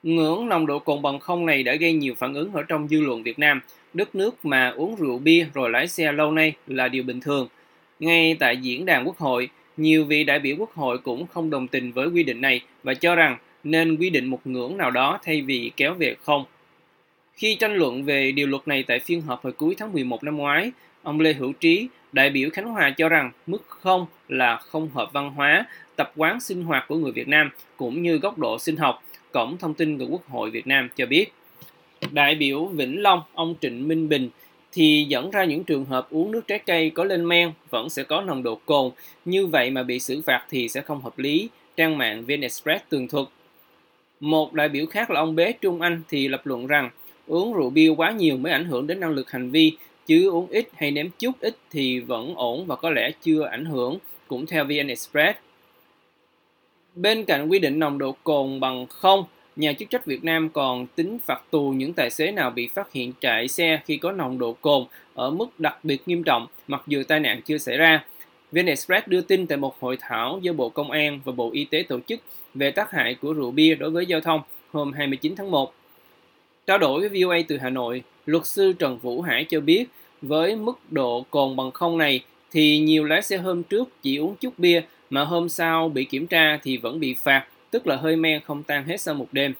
Ngưỡng 0.02 0.48
nồng 0.48 0.66
độ 0.66 0.78
cồn 0.78 1.02
bằng 1.02 1.18
không 1.18 1.46
này 1.46 1.62
đã 1.62 1.74
gây 1.74 1.92
nhiều 1.92 2.14
phản 2.14 2.34
ứng 2.34 2.52
ở 2.52 2.62
trong 2.62 2.88
dư 2.88 3.00
luận 3.00 3.22
Việt 3.22 3.38
Nam. 3.38 3.60
Đất 3.94 4.14
nước 4.14 4.44
mà 4.44 4.68
uống 4.68 4.96
rượu 4.96 5.18
bia 5.18 5.46
rồi 5.54 5.70
lái 5.70 5.88
xe 5.88 6.12
lâu 6.12 6.32
nay 6.32 6.52
là 6.66 6.88
điều 6.88 7.02
bình 7.02 7.20
thường. 7.20 7.48
Ngay 8.00 8.36
tại 8.40 8.56
diễn 8.56 8.86
đàn 8.86 9.06
quốc 9.06 9.18
hội, 9.18 9.48
nhiều 9.76 10.04
vị 10.04 10.24
đại 10.24 10.38
biểu 10.38 10.56
quốc 10.58 10.74
hội 10.74 10.98
cũng 10.98 11.26
không 11.26 11.50
đồng 11.50 11.68
tình 11.68 11.92
với 11.92 12.08
quy 12.08 12.22
định 12.22 12.40
này 12.40 12.60
và 12.82 12.94
cho 12.94 13.14
rằng 13.14 13.38
nên 13.64 13.96
quy 13.96 14.10
định 14.10 14.26
một 14.26 14.40
ngưỡng 14.44 14.76
nào 14.76 14.90
đó 14.90 15.18
thay 15.24 15.42
vì 15.42 15.70
kéo 15.76 15.94
về 15.94 16.14
không. 16.22 16.44
Khi 17.40 17.54
tranh 17.54 17.74
luận 17.74 18.04
về 18.04 18.32
điều 18.32 18.46
luật 18.46 18.68
này 18.68 18.82
tại 18.82 19.00
phiên 19.00 19.20
họp 19.20 19.44
hồi 19.44 19.52
cuối 19.52 19.74
tháng 19.78 19.92
11 19.92 20.24
năm 20.24 20.36
ngoái, 20.36 20.70
ông 21.02 21.20
Lê 21.20 21.32
Hữu 21.32 21.52
Trí, 21.52 21.88
đại 22.12 22.30
biểu 22.30 22.50
Khánh 22.50 22.68
Hòa 22.68 22.94
cho 22.96 23.08
rằng 23.08 23.30
mức 23.46 23.62
không 23.68 24.06
là 24.28 24.56
không 24.56 24.88
hợp 24.88 25.12
văn 25.12 25.30
hóa, 25.30 25.66
tập 25.96 26.12
quán 26.16 26.40
sinh 26.40 26.62
hoạt 26.62 26.84
của 26.88 26.96
người 26.96 27.12
Việt 27.12 27.28
Nam 27.28 27.50
cũng 27.76 28.02
như 28.02 28.18
góc 28.18 28.38
độ 28.38 28.58
sinh 28.58 28.76
học, 28.76 29.02
Cổng 29.32 29.58
Thông 29.58 29.74
tin 29.74 29.98
của 29.98 30.06
Quốc 30.06 30.28
hội 30.28 30.50
Việt 30.50 30.66
Nam 30.66 30.88
cho 30.96 31.06
biết. 31.06 31.32
Đại 32.10 32.34
biểu 32.34 32.64
Vĩnh 32.64 33.02
Long, 33.02 33.22
ông 33.34 33.54
Trịnh 33.60 33.88
Minh 33.88 34.08
Bình 34.08 34.30
thì 34.72 35.06
dẫn 35.08 35.30
ra 35.30 35.44
những 35.44 35.64
trường 35.64 35.84
hợp 35.84 36.10
uống 36.10 36.32
nước 36.32 36.46
trái 36.46 36.58
cây 36.58 36.90
có 36.90 37.04
lên 37.04 37.28
men 37.28 37.52
vẫn 37.70 37.90
sẽ 37.90 38.02
có 38.02 38.20
nồng 38.20 38.42
độ 38.42 38.60
cồn, 38.66 38.90
như 39.24 39.46
vậy 39.46 39.70
mà 39.70 39.82
bị 39.82 39.98
xử 39.98 40.22
phạt 40.26 40.46
thì 40.50 40.68
sẽ 40.68 40.80
không 40.80 41.02
hợp 41.02 41.18
lý, 41.18 41.48
trang 41.76 41.98
mạng 41.98 42.24
VnExpress 42.24 42.84
tường 42.88 43.08
thuật. 43.08 43.26
Một 44.20 44.52
đại 44.52 44.68
biểu 44.68 44.86
khác 44.86 45.10
là 45.10 45.20
ông 45.20 45.34
Bế 45.34 45.52
Trung 45.52 45.80
Anh 45.80 46.02
thì 46.08 46.28
lập 46.28 46.46
luận 46.46 46.66
rằng 46.66 46.90
uống 47.30 47.54
rượu 47.54 47.70
bia 47.70 47.88
quá 47.88 48.10
nhiều 48.10 48.36
mới 48.36 48.52
ảnh 48.52 48.64
hưởng 48.64 48.86
đến 48.86 49.00
năng 49.00 49.10
lực 49.10 49.30
hành 49.30 49.50
vi, 49.50 49.76
chứ 50.06 50.30
uống 50.30 50.46
ít 50.50 50.68
hay 50.76 50.90
ném 50.90 51.10
chút 51.18 51.32
ít 51.40 51.56
thì 51.70 52.00
vẫn 52.00 52.34
ổn 52.34 52.66
và 52.66 52.76
có 52.76 52.90
lẽ 52.90 53.10
chưa 53.22 53.44
ảnh 53.44 53.64
hưởng, 53.64 53.98
cũng 54.28 54.46
theo 54.46 54.64
VN 54.64 54.88
Express. 54.88 55.38
Bên 56.94 57.24
cạnh 57.24 57.48
quy 57.48 57.58
định 57.58 57.78
nồng 57.78 57.98
độ 57.98 58.16
cồn 58.24 58.60
bằng 58.60 58.86
không, 58.86 59.24
nhà 59.56 59.72
chức 59.72 59.90
trách 59.90 60.06
Việt 60.06 60.24
Nam 60.24 60.48
còn 60.48 60.86
tính 60.86 61.18
phạt 61.26 61.42
tù 61.50 61.70
những 61.70 61.92
tài 61.92 62.10
xế 62.10 62.32
nào 62.32 62.50
bị 62.50 62.68
phát 62.68 62.92
hiện 62.92 63.12
chạy 63.20 63.48
xe 63.48 63.80
khi 63.84 63.96
có 63.96 64.12
nồng 64.12 64.38
độ 64.38 64.52
cồn 64.52 64.84
ở 65.14 65.30
mức 65.30 65.60
đặc 65.60 65.78
biệt 65.82 66.02
nghiêm 66.06 66.22
trọng 66.22 66.46
mặc 66.68 66.82
dù 66.86 67.02
tai 67.08 67.20
nạn 67.20 67.40
chưa 67.42 67.58
xảy 67.58 67.76
ra. 67.76 68.04
VN 68.52 68.66
Express 68.66 69.08
đưa 69.08 69.20
tin 69.20 69.46
tại 69.46 69.58
một 69.58 69.80
hội 69.80 69.96
thảo 70.00 70.38
do 70.42 70.52
Bộ 70.52 70.68
Công 70.68 70.90
an 70.90 71.20
và 71.24 71.32
Bộ 71.32 71.50
Y 71.52 71.64
tế 71.64 71.82
tổ 71.88 72.00
chức 72.00 72.20
về 72.54 72.70
tác 72.70 72.90
hại 72.90 73.14
của 73.14 73.32
rượu 73.32 73.50
bia 73.50 73.74
đối 73.74 73.90
với 73.90 74.06
giao 74.06 74.20
thông 74.20 74.40
hôm 74.72 74.92
29 74.92 75.34
tháng 75.36 75.50
1. 75.50 75.74
Trao 76.66 76.78
đổi 76.78 77.08
với 77.08 77.22
VOA 77.22 77.38
từ 77.48 77.58
Hà 77.58 77.70
Nội, 77.70 78.02
luật 78.26 78.46
sư 78.46 78.72
Trần 78.78 78.98
Vũ 78.98 79.22
Hải 79.22 79.44
cho 79.44 79.60
biết 79.60 79.84
với 80.22 80.56
mức 80.56 80.78
độ 80.90 81.24
cồn 81.30 81.56
bằng 81.56 81.70
không 81.70 81.98
này 81.98 82.20
thì 82.50 82.78
nhiều 82.78 83.04
lái 83.04 83.22
xe 83.22 83.36
hôm 83.36 83.62
trước 83.62 83.88
chỉ 84.02 84.16
uống 84.16 84.36
chút 84.36 84.58
bia 84.58 84.82
mà 85.10 85.24
hôm 85.24 85.48
sau 85.48 85.88
bị 85.88 86.04
kiểm 86.04 86.26
tra 86.26 86.58
thì 86.62 86.76
vẫn 86.76 87.00
bị 87.00 87.14
phạt, 87.14 87.46
tức 87.70 87.86
là 87.86 87.96
hơi 87.96 88.16
men 88.16 88.40
không 88.40 88.62
tan 88.62 88.84
hết 88.84 89.00
sau 89.00 89.14
một 89.14 89.28
đêm. 89.32 89.54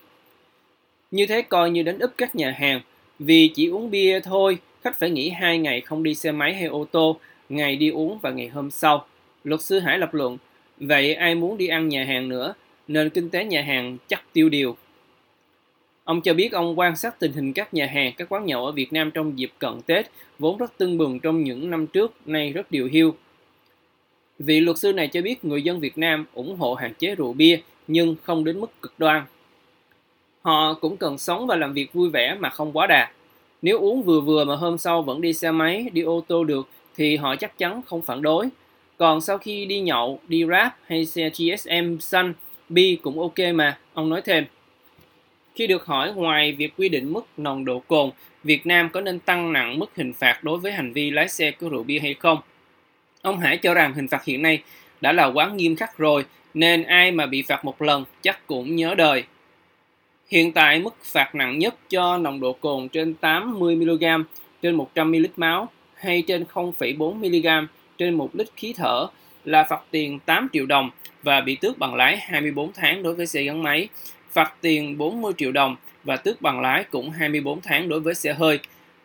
Như 1.11 1.26
thế 1.26 1.43
coi 1.43 1.70
như 1.70 1.82
đánh 1.82 1.99
úp 1.99 2.11
các 2.19 2.35
nhà 2.35 2.55
hàng, 2.58 2.81
vì 3.19 3.49
chỉ 3.49 3.67
uống 3.67 3.91
bia 3.91 4.20
thôi, 4.20 4.58
khách 4.85 4.99
phải 4.99 5.11
nghỉ 5.11 5.31
hai 5.31 5.58
ngày 5.58 5.81
không 5.81 6.02
đi 6.02 6.14
xe 6.14 6.32
máy 6.32 6.55
hay 6.55 6.64
ô 6.64 6.87
tô, 6.91 7.20
ngày 7.49 7.76
đi 7.76 7.91
uống 7.91 8.19
và 8.19 8.31
ngày 8.31 8.49
hôm 8.49 8.70
sau. 8.70 9.06
Luật 9.44 9.62
sư 9.62 9.79
Hải 9.79 9.99
lập 9.99 10.14
luận, 10.14 10.38
vậy 10.79 11.14
ai 11.14 11.35
muốn 11.35 11.58
đi 11.58 11.67
ăn 11.67 11.88
nhà 11.88 12.05
hàng 12.05 12.29
nữa, 12.29 12.55
nền 12.88 13.11
kinh 13.11 13.31
tế 13.31 13.44
nhà 13.44 13.62
hàng 13.62 13.97
chắc 14.08 14.23
tiêu 14.32 14.49
điều. 14.49 14.76
Ông 16.11 16.21
cho 16.21 16.35
biết 16.35 16.53
ông 16.53 16.79
quan 16.79 16.97
sát 16.97 17.19
tình 17.19 17.33
hình 17.33 17.53
các 17.53 17.75
nhà 17.75 17.87
hàng, 17.87 18.12
các 18.17 18.33
quán 18.33 18.47
nhậu 18.47 18.67
ở 18.67 18.73
Việt 18.73 18.93
Nam 18.93 19.11
trong 19.11 19.39
dịp 19.39 19.53
cận 19.59 19.83
Tết, 19.87 20.07
vốn 20.39 20.59
rất 20.59 20.79
tưng 20.79 20.99
bừng 20.99 21.21
trong 21.21 21.45
những 21.45 21.71
năm 21.71 21.87
trước, 21.87 22.15
nay 22.27 22.53
rất 22.53 22.71
điều 22.71 22.87
hiu. 22.87 23.15
Vị 24.39 24.61
luật 24.61 24.79
sư 24.79 24.93
này 24.93 25.09
cho 25.09 25.23
biết 25.23 25.45
người 25.45 25.62
dân 25.62 25.81
Việt 25.81 25.99
Nam 25.99 26.27
ủng 26.35 26.57
hộ 26.57 26.75
hạn 26.75 26.95
chế 26.99 27.15
rượu 27.15 27.33
bia, 27.33 27.61
nhưng 27.87 28.17
không 28.23 28.45
đến 28.45 28.61
mức 28.61 28.83
cực 28.83 28.95
đoan. 28.99 29.23
Họ 30.43 30.75
cũng 30.75 30.97
cần 30.97 31.19
sống 31.19 31.47
và 31.47 31.57
làm 31.57 31.73
việc 31.73 31.93
vui 31.93 32.11
vẻ 32.11 32.37
mà 32.41 32.51
không 32.51 32.73
quá 32.73 32.87
đà. 32.87 33.11
Nếu 33.62 33.79
uống 33.79 34.03
vừa 34.03 34.21
vừa 34.21 34.45
mà 34.45 34.57
hôm 34.57 34.79
sau 34.79 35.03
vẫn 35.03 35.21
đi 35.21 35.33
xe 35.33 35.51
máy, 35.51 35.87
đi 35.93 36.03
ô 36.03 36.25
tô 36.29 36.45
được, 36.45 36.69
thì 36.97 37.17
họ 37.17 37.37
chắc 37.37 37.59
chắn 37.59 37.83
không 37.87 38.03
phản 38.03 38.23
đối. 38.23 38.49
Còn 38.97 39.21
sau 39.21 39.39
khi 39.39 39.67
đi 39.67 39.81
nhậu, 39.81 40.21
đi 40.29 40.45
rap 40.49 40.77
hay 40.87 41.07
xe 41.07 41.31
GSM 41.31 41.99
xanh, 42.01 42.33
bi 42.69 42.99
cũng 43.03 43.21
ok 43.21 43.55
mà, 43.55 43.79
ông 43.95 44.09
nói 44.09 44.23
thêm. 44.25 44.45
Khi 45.55 45.67
được 45.67 45.87
hỏi 45.87 46.12
ngoài 46.12 46.52
việc 46.52 46.73
quy 46.76 46.88
định 46.88 47.12
mức 47.12 47.26
nồng 47.37 47.64
độ 47.64 47.79
cồn, 47.79 48.11
Việt 48.44 48.67
Nam 48.67 48.88
có 48.93 49.00
nên 49.00 49.19
tăng 49.19 49.52
nặng 49.52 49.79
mức 49.79 49.91
hình 49.97 50.12
phạt 50.12 50.44
đối 50.44 50.58
với 50.58 50.73
hành 50.73 50.93
vi 50.93 51.11
lái 51.11 51.29
xe 51.29 51.50
có 51.50 51.69
rượu 51.69 51.82
bia 51.82 51.99
hay 51.99 52.14
không? 52.14 52.38
Ông 53.23 53.38
Hải 53.38 53.56
cho 53.56 53.75
rằng 53.75 53.94
hình 53.94 54.08
phạt 54.08 54.25
hiện 54.25 54.43
nay 54.43 54.62
đã 55.00 55.12
là 55.12 55.26
quá 55.26 55.50
nghiêm 55.50 55.76
khắc 55.76 55.99
rồi, 55.99 56.25
nên 56.55 56.82
ai 56.82 57.11
mà 57.11 57.26
bị 57.26 57.43
phạt 57.43 57.64
một 57.64 57.82
lần 57.82 58.05
chắc 58.23 58.47
cũng 58.47 58.76
nhớ 58.76 58.94
đời. 58.94 59.25
Hiện 60.29 60.52
tại 60.52 60.81
mức 60.81 61.05
phạt 61.05 61.35
nặng 61.35 61.58
nhất 61.58 61.75
cho 61.91 62.19
nồng 62.19 62.41
độ 62.41 62.52
cồn 62.52 62.88
trên 62.88 63.14
80mg 63.20 64.25
trên 64.62 64.76
100ml 64.76 65.26
máu 65.37 65.69
hay 65.94 66.23
trên 66.26 66.44
0,4mg 66.52 67.67
trên 67.99 68.14
1 68.14 68.31
lít 68.32 68.49
khí 68.56 68.75
thở 68.76 69.06
là 69.44 69.64
phạt 69.64 69.81
tiền 69.91 70.19
8 70.19 70.49
triệu 70.52 70.67
đồng 70.67 70.91
và 71.23 71.41
bị 71.41 71.56
tước 71.56 71.79
bằng 71.79 71.94
lái 71.94 72.17
24 72.17 72.73
tháng 72.73 73.02
đối 73.02 73.14
với 73.14 73.26
xe 73.26 73.43
gắn 73.43 73.62
máy, 73.62 73.88
phạt 74.32 74.55
tiền 74.61 74.99
40 74.99 75.32
triệu 75.38 75.53
đồng 75.53 75.77
và 76.05 76.17
tước 76.17 76.43
bằng 76.43 76.61
lái 76.61 76.85
cũng 76.85 77.11
24 77.11 77.61
tháng 77.61 77.88
đối 77.88 78.00
với 78.00 78.15
xe 78.15 78.32
hơi. 78.32 78.59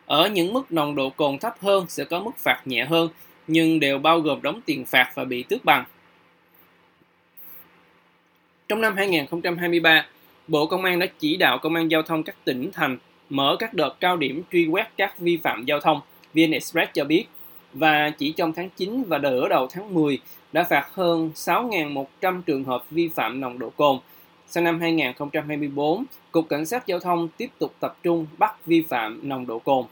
Ở 0.06 0.28
những 0.28 0.52
mức 0.52 0.72
nồng 0.72 0.94
độ 0.94 1.10
cồn 1.10 1.38
thấp 1.38 1.54
hơn 1.60 1.84
sẽ 1.88 2.04
có 2.04 2.20
mức 2.20 2.38
phạt 2.38 2.62
nhẹ 2.64 2.84
hơn, 2.84 3.08
nhưng 3.46 3.80
đều 3.80 3.98
bao 3.98 4.20
gồm 4.20 4.42
đóng 4.42 4.60
tiền 4.66 4.86
phạt 4.86 5.12
và 5.14 5.24
bị 5.24 5.42
tước 5.42 5.64
bằng. 5.64 5.84
Trong 8.68 8.80
năm 8.80 8.96
2023, 8.96 10.06
Bộ 10.48 10.66
Công 10.66 10.84
an 10.84 10.98
đã 10.98 11.06
chỉ 11.18 11.36
đạo 11.36 11.58
Công 11.58 11.74
an 11.74 11.90
Giao 11.90 12.02
thông 12.02 12.22
các 12.22 12.36
tỉnh, 12.44 12.70
thành 12.72 12.98
mở 13.30 13.56
các 13.58 13.74
đợt 13.74 13.96
cao 14.00 14.16
điểm 14.16 14.42
truy 14.52 14.66
quét 14.66 14.86
các 14.96 15.18
vi 15.18 15.36
phạm 15.36 15.64
giao 15.64 15.80
thông. 15.80 16.00
VN 16.34 16.50
Express 16.50 16.92
cho 16.94 17.04
biết, 17.04 17.24
và 17.72 18.10
chỉ 18.10 18.32
trong 18.32 18.52
tháng 18.52 18.68
9 18.76 19.04
và 19.08 19.18
nửa 19.18 19.48
đầu 19.48 19.66
tháng 19.70 19.94
10 19.94 20.18
đã 20.52 20.64
phạt 20.64 20.88
hơn 20.92 21.30
6.100 21.34 22.42
trường 22.42 22.64
hợp 22.64 22.90
vi 22.90 23.08
phạm 23.08 23.40
nồng 23.40 23.58
độ 23.58 23.70
cồn. 23.70 23.98
Sang 24.48 24.64
năm 24.64 24.80
2024, 24.80 26.04
Cục 26.32 26.48
Cảnh 26.48 26.66
sát 26.66 26.86
Giao 26.86 27.00
thông 27.00 27.28
tiếp 27.28 27.48
tục 27.58 27.74
tập 27.80 27.96
trung 28.02 28.26
bắt 28.38 28.66
vi 28.66 28.84
phạm 28.88 29.20
nồng 29.22 29.46
độ 29.46 29.58
cồn. 29.58 29.84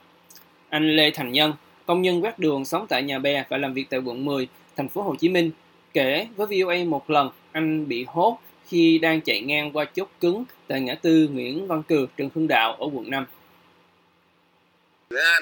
Anh 0.69 0.97
Lê 0.97 1.11
Thành 1.11 1.33
Nhân, 1.33 1.53
công 1.87 2.03
nhân 2.03 2.25
quét 2.25 2.39
đường 2.39 2.65
sống 2.65 2.87
tại 2.89 3.03
nhà 3.03 3.19
bè 3.19 3.45
và 3.49 3.57
làm 3.57 3.75
việc 3.75 3.87
tại 3.91 4.01
quận 4.01 4.25
10, 4.25 4.49
thành 4.77 4.89
phố 4.89 5.03
Hồ 5.03 5.15
Chí 5.21 5.29
Minh, 5.29 5.51
kể 5.93 6.29
với 6.37 6.47
VOA 6.51 6.77
một 6.85 7.11
lần 7.11 7.31
anh 7.53 7.89
bị 7.89 8.05
hốt 8.09 8.39
khi 8.69 8.99
đang 8.99 9.21
chạy 9.21 9.41
ngang 9.41 9.73
qua 9.73 9.85
chốt 9.85 10.09
cứng 10.21 10.45
tại 10.69 10.81
ngã 10.81 10.95
tư 10.95 11.29
Nguyễn 11.33 11.67
Văn 11.67 11.83
Cừ, 11.83 12.07
Trần 12.17 12.31
Hưng 12.35 12.49
Đạo 12.49 12.73
ở 12.73 12.87
quận 12.93 13.11
5. 13.11 13.27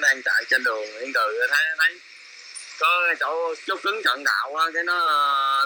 đang 0.01 0.21
chạy 0.25 0.43
trên 0.49 0.63
đường 0.63 0.85
Nguyễn 0.93 1.13
Cừ 1.13 1.47
thấy 1.49 1.65
thấy 1.77 1.99
có 2.79 3.15
chỗ 3.19 3.55
chốt 3.67 3.79
cứng 3.83 4.01
trận 4.03 4.23
đạo 4.23 4.53
cái 4.73 4.83
nó 4.83 5.65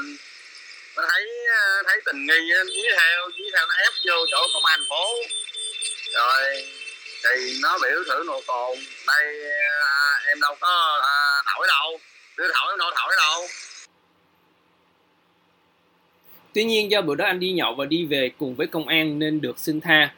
thấy 1.12 1.28
ờ, 1.52 1.84
thấy 1.86 2.02
tình 2.06 2.26
nghi 2.26 2.54
dí 2.76 2.82
theo 2.98 3.30
dí 3.38 3.44
theo 3.54 3.66
nó 3.70 3.76
ép 3.76 3.94
vô 4.06 4.26
chỗ 4.32 4.48
công 4.54 4.66
an 4.66 4.80
phố 4.90 5.06
rồi 6.14 6.64
thì 7.24 7.60
nó 7.62 7.78
biểu 7.82 8.04
thử 8.08 8.24
nồi 8.28 8.42
cồn 8.48 8.78
đây 9.08 9.52
à, 9.82 10.20
em 10.28 10.40
đâu 10.42 10.56
có 10.60 11.02
à, 11.04 11.16
thổi 11.54 11.68
đâu 11.68 12.00
đưa 12.38 12.48
thổi 12.54 12.74
em 12.74 12.80
đâu 12.80 12.92
thổi 12.96 13.14
đâu 13.18 13.48
Tuy 16.58 16.64
nhiên 16.64 16.92
do 16.92 17.02
bữa 17.02 17.16
đó 17.16 17.26
anh 17.26 17.40
đi 17.40 17.52
nhậu 17.52 17.76
và 17.76 17.86
đi 17.86 18.06
về 18.06 18.32
cùng 18.38 18.56
với 18.56 18.68
công 18.68 18.88
an 18.88 19.20
nên 19.20 19.42
được 19.42 19.60
xin 19.60 19.82
tha. 19.82 20.14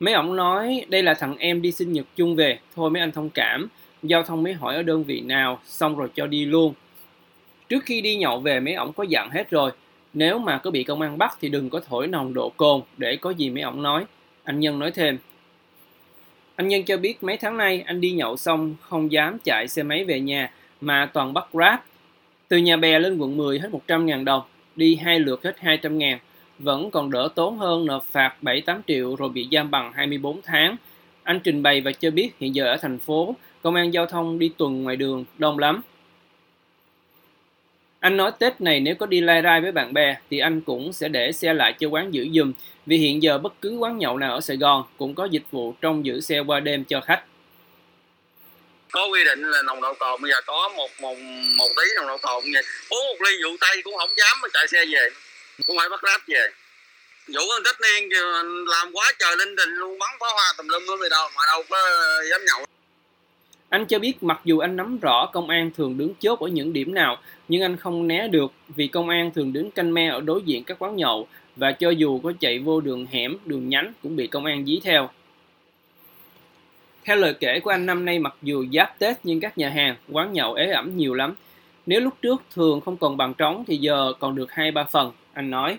Mấy 0.00 0.14
ổng 0.14 0.36
nói 0.36 0.84
đây 0.88 1.02
là 1.02 1.14
thằng 1.14 1.36
em 1.38 1.62
đi 1.62 1.72
sinh 1.72 1.92
nhật 1.92 2.06
chung 2.16 2.36
về, 2.36 2.58
thôi 2.76 2.90
mấy 2.90 3.00
anh 3.00 3.12
thông 3.12 3.30
cảm. 3.30 3.68
Giao 4.02 4.22
thông 4.22 4.42
mới 4.42 4.52
hỏi 4.52 4.74
ở 4.76 4.82
đơn 4.82 5.04
vị 5.04 5.20
nào, 5.20 5.60
xong 5.66 5.96
rồi 5.96 6.08
cho 6.14 6.26
đi 6.26 6.44
luôn. 6.44 6.74
Trước 7.68 7.84
khi 7.86 8.00
đi 8.00 8.16
nhậu 8.16 8.40
về 8.40 8.60
mấy 8.60 8.74
ổng 8.74 8.92
có 8.92 9.04
dặn 9.08 9.30
hết 9.30 9.50
rồi, 9.50 9.70
nếu 10.16 10.38
mà 10.38 10.58
có 10.58 10.70
bị 10.70 10.84
công 10.84 11.00
an 11.00 11.18
bắt 11.18 11.38
thì 11.40 11.48
đừng 11.48 11.70
có 11.70 11.80
thổi 11.88 12.06
nồng 12.06 12.34
độ 12.34 12.52
cồn 12.56 12.80
để 12.96 13.16
có 13.16 13.30
gì 13.30 13.50
mấy 13.50 13.62
ổng 13.62 13.82
nói. 13.82 14.04
Anh 14.44 14.60
Nhân 14.60 14.78
nói 14.78 14.90
thêm. 14.90 15.18
Anh 16.56 16.68
Nhân 16.68 16.84
cho 16.84 16.96
biết 16.96 17.22
mấy 17.22 17.36
tháng 17.36 17.56
nay 17.56 17.82
anh 17.86 18.00
đi 18.00 18.10
nhậu 18.10 18.36
xong 18.36 18.74
không 18.80 19.12
dám 19.12 19.38
chạy 19.44 19.68
xe 19.68 19.82
máy 19.82 20.04
về 20.04 20.20
nhà 20.20 20.52
mà 20.80 21.10
toàn 21.12 21.32
bắt 21.32 21.44
Grab. 21.52 21.78
Từ 22.48 22.56
nhà 22.56 22.76
bè 22.76 22.98
lên 22.98 23.18
quận 23.18 23.36
10 23.36 23.58
hết 23.58 23.68
100.000 23.86 24.24
đồng, 24.24 24.42
đi 24.76 24.96
hai 24.96 25.20
lượt 25.20 25.44
hết 25.44 25.56
200.000. 25.62 26.18
Vẫn 26.58 26.90
còn 26.90 27.10
đỡ 27.10 27.28
tốn 27.34 27.58
hơn 27.58 27.86
nộp 27.86 28.04
phạt 28.04 28.34
7-8 28.42 28.80
triệu 28.86 29.16
rồi 29.16 29.28
bị 29.28 29.48
giam 29.52 29.70
bằng 29.70 29.92
24 29.92 30.40
tháng. 30.42 30.76
Anh 31.22 31.40
trình 31.40 31.62
bày 31.62 31.80
và 31.80 31.92
cho 31.92 32.10
biết 32.10 32.30
hiện 32.40 32.54
giờ 32.54 32.64
ở 32.64 32.76
thành 32.76 32.98
phố, 32.98 33.34
công 33.62 33.74
an 33.74 33.94
giao 33.94 34.06
thông 34.06 34.38
đi 34.38 34.50
tuần 34.56 34.82
ngoài 34.82 34.96
đường 34.96 35.24
đông 35.38 35.58
lắm. 35.58 35.82
Anh 38.00 38.16
nói 38.16 38.32
Tết 38.38 38.60
này 38.60 38.80
nếu 38.80 38.94
có 38.94 39.06
đi 39.06 39.20
lai 39.20 39.42
rai 39.42 39.60
với 39.60 39.72
bạn 39.72 39.94
bè 39.94 40.16
thì 40.30 40.38
anh 40.38 40.60
cũng 40.60 40.92
sẽ 40.92 41.08
để 41.08 41.32
xe 41.32 41.54
lại 41.54 41.74
cho 41.80 41.88
quán 41.88 42.14
giữ 42.14 42.26
giùm. 42.34 42.52
Vì 42.86 42.96
hiện 42.96 43.22
giờ 43.22 43.38
bất 43.38 43.52
cứ 43.62 43.76
quán 43.76 43.98
nhậu 43.98 44.18
nào 44.18 44.34
ở 44.34 44.40
Sài 44.40 44.56
Gòn 44.56 44.84
cũng 44.98 45.14
có 45.14 45.24
dịch 45.24 45.42
vụ 45.50 45.74
trong 45.80 46.06
giữ 46.06 46.20
xe 46.20 46.38
qua 46.40 46.60
đêm 46.60 46.84
cho 46.84 47.00
khách. 47.00 47.22
có 48.92 49.06
quy 49.06 49.24
định 49.24 49.42
là 49.50 49.62
nồng 49.62 49.80
độ 49.80 49.94
cồn, 49.94 50.22
bây 50.22 50.30
giờ 50.30 50.40
có 50.46 50.68
một 50.76 50.90
một 51.00 51.16
một 51.58 51.68
tí 51.76 51.82
nồng 51.96 52.06
độ 52.06 52.16
cồn 52.16 52.44
vậy. 52.52 52.62
Uống 52.90 53.06
một 53.08 53.24
ly 53.24 53.36
rượu 53.42 53.56
tây 53.60 53.82
cũng 53.84 53.96
không 53.96 54.10
dám 54.16 54.36
mà 54.42 54.48
chạy 54.52 54.68
xe 54.68 54.84
về. 54.92 55.08
Cũng 55.66 55.76
phải 55.78 55.88
bắt 55.88 56.00
ráp 56.02 56.20
về. 56.28 56.48
Vụ 57.34 57.40
con 57.48 57.62
tất 57.64 57.76
niên 57.80 58.08
làm 58.66 58.92
quá 58.92 59.12
trời 59.18 59.36
linh 59.36 59.56
đình 59.56 59.70
luôn, 59.70 59.98
bắn 59.98 60.10
pháo 60.20 60.30
hoa 60.34 60.52
tùm 60.58 60.68
lum 60.68 60.86
luôn 60.86 61.00
đâu, 61.10 61.28
mà 61.36 61.42
đâu 61.46 61.62
có 61.70 61.78
dám 62.30 62.44
nhậu. 62.44 62.66
Anh 63.68 63.86
cho 63.86 63.98
biết 63.98 64.22
mặc 64.22 64.40
dù 64.44 64.58
anh 64.58 64.76
nắm 64.76 64.98
rõ 64.98 65.26
công 65.26 65.48
an 65.48 65.70
thường 65.76 65.98
đứng 65.98 66.14
chốt 66.20 66.40
ở 66.40 66.48
những 66.48 66.72
điểm 66.72 66.94
nào, 66.94 67.16
nhưng 67.48 67.62
anh 67.62 67.76
không 67.76 68.08
né 68.08 68.28
được 68.28 68.52
vì 68.68 68.88
công 68.88 69.08
an 69.08 69.30
thường 69.34 69.52
đứng 69.52 69.70
canh 69.70 69.94
me 69.94 70.08
ở 70.08 70.20
đối 70.20 70.42
diện 70.42 70.64
các 70.64 70.78
quán 70.78 70.96
nhậu 70.96 71.28
và 71.56 71.72
cho 71.72 71.90
dù 71.90 72.18
có 72.18 72.32
chạy 72.40 72.58
vô 72.58 72.80
đường 72.80 73.06
hẻm, 73.06 73.36
đường 73.44 73.68
nhánh 73.68 73.92
cũng 74.02 74.16
bị 74.16 74.26
công 74.26 74.44
an 74.44 74.66
dí 74.66 74.80
theo. 74.84 75.10
Theo 77.04 77.16
lời 77.16 77.34
kể 77.40 77.60
của 77.60 77.70
anh 77.70 77.86
năm 77.86 78.04
nay 78.04 78.18
mặc 78.18 78.34
dù 78.42 78.66
giáp 78.72 78.98
Tết 78.98 79.16
nhưng 79.22 79.40
các 79.40 79.58
nhà 79.58 79.68
hàng, 79.68 79.96
quán 80.10 80.32
nhậu 80.32 80.54
ế 80.54 80.70
ẩm 80.70 80.96
nhiều 80.96 81.14
lắm. 81.14 81.34
Nếu 81.86 82.00
lúc 82.00 82.14
trước 82.22 82.42
thường 82.54 82.80
không 82.80 82.96
còn 82.96 83.16
bằng 83.16 83.34
trống 83.34 83.64
thì 83.66 83.76
giờ 83.76 84.12
còn 84.18 84.34
được 84.34 84.50
2-3 84.50 84.84
phần, 84.84 85.12
anh 85.32 85.50
nói. 85.50 85.78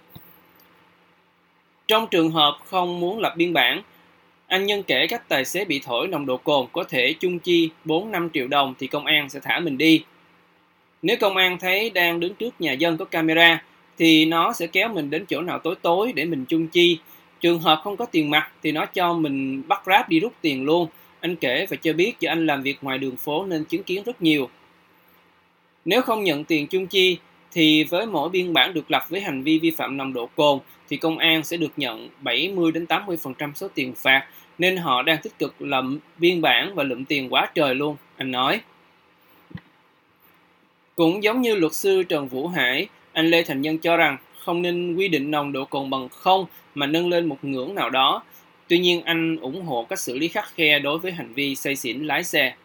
Trong 1.87 2.07
trường 2.11 2.31
hợp 2.31 2.57
không 2.65 2.99
muốn 2.99 3.19
lập 3.19 3.33
biên 3.37 3.53
bản, 3.53 3.81
anh 4.47 4.65
Nhân 4.65 4.83
kể 4.83 5.07
các 5.07 5.29
tài 5.29 5.45
xế 5.45 5.65
bị 5.65 5.81
thổi 5.83 6.07
nồng 6.07 6.25
độ 6.25 6.37
cồn 6.37 6.67
có 6.71 6.83
thể 6.83 7.13
chung 7.19 7.39
chi 7.39 7.69
4-5 7.85 8.29
triệu 8.33 8.47
đồng 8.47 8.73
thì 8.79 8.87
công 8.87 9.05
an 9.05 9.29
sẽ 9.29 9.39
thả 9.43 9.59
mình 9.59 9.77
đi. 9.77 10.03
Nếu 11.01 11.17
công 11.19 11.37
an 11.37 11.57
thấy 11.59 11.89
đang 11.89 12.19
đứng 12.19 12.33
trước 12.33 12.61
nhà 12.61 12.71
dân 12.71 12.97
có 12.97 13.05
camera 13.05 13.63
thì 13.97 14.25
nó 14.25 14.53
sẽ 14.53 14.67
kéo 14.67 14.89
mình 14.93 15.09
đến 15.09 15.25
chỗ 15.25 15.41
nào 15.41 15.59
tối 15.59 15.75
tối 15.81 16.11
để 16.15 16.25
mình 16.25 16.45
chung 16.45 16.67
chi. 16.67 16.99
Trường 17.39 17.59
hợp 17.59 17.81
không 17.83 17.97
có 17.97 18.05
tiền 18.05 18.29
mặt 18.29 18.51
thì 18.63 18.71
nó 18.71 18.85
cho 18.85 19.13
mình 19.13 19.63
bắt 19.67 19.81
Grab 19.85 20.09
đi 20.09 20.19
rút 20.19 20.33
tiền 20.41 20.63
luôn. 20.65 20.87
Anh 21.19 21.35
kể 21.35 21.65
và 21.69 21.77
cho 21.81 21.93
biết 21.93 22.19
do 22.19 22.31
anh 22.31 22.45
làm 22.45 22.61
việc 22.61 22.77
ngoài 22.81 22.97
đường 22.97 23.15
phố 23.15 23.45
nên 23.45 23.65
chứng 23.65 23.83
kiến 23.83 24.03
rất 24.03 24.21
nhiều. 24.21 24.49
Nếu 25.85 26.01
không 26.01 26.23
nhận 26.23 26.43
tiền 26.43 26.67
chung 26.67 26.87
chi 26.87 27.17
thì 27.51 27.83
với 27.83 28.05
mỗi 28.05 28.29
biên 28.29 28.53
bản 28.53 28.73
được 28.73 28.91
lập 28.91 29.05
với 29.09 29.21
hành 29.21 29.43
vi 29.43 29.59
vi 29.59 29.71
phạm 29.71 29.97
nồng 29.97 30.13
độ 30.13 30.29
cồn 30.35 30.59
thì 30.89 30.97
công 30.97 31.17
an 31.17 31.43
sẽ 31.43 31.57
được 31.57 31.71
nhận 31.77 32.09
70 32.21 32.71
đến 32.71 32.85
80% 32.85 33.53
số 33.53 33.67
tiền 33.75 33.95
phạt 33.95 34.27
nên 34.57 34.77
họ 34.77 35.01
đang 35.01 35.21
tích 35.21 35.39
cực 35.39 35.61
lậm 35.61 35.99
biên 36.17 36.41
bản 36.41 36.75
và 36.75 36.83
lượm 36.83 37.05
tiền 37.05 37.33
quá 37.33 37.51
trời 37.55 37.75
luôn, 37.75 37.97
anh 38.17 38.31
nói. 38.31 38.61
Cũng 40.95 41.23
giống 41.23 41.41
như 41.41 41.55
luật 41.55 41.73
sư 41.73 42.03
Trần 42.03 42.27
Vũ 42.27 42.47
Hải, 42.47 42.87
anh 43.13 43.29
Lê 43.29 43.43
Thành 43.43 43.61
Nhân 43.61 43.77
cho 43.77 43.97
rằng 43.97 44.17
không 44.39 44.61
nên 44.61 44.95
quy 44.95 45.07
định 45.07 45.31
nồng 45.31 45.51
độ 45.51 45.65
cồn 45.65 45.89
bằng 45.89 46.09
không 46.09 46.45
mà 46.75 46.85
nâng 46.85 47.09
lên 47.09 47.25
một 47.25 47.37
ngưỡng 47.41 47.75
nào 47.75 47.89
đó. 47.89 48.23
Tuy 48.67 48.79
nhiên 48.79 49.01
anh 49.03 49.37
ủng 49.37 49.65
hộ 49.65 49.85
cách 49.89 49.99
xử 49.99 50.17
lý 50.17 50.27
khắc 50.27 50.55
khe 50.55 50.79
đối 50.79 50.99
với 50.99 51.11
hành 51.11 51.33
vi 51.33 51.55
say 51.55 51.75
xỉn 51.75 52.03
lái 52.03 52.23
xe. 52.23 52.55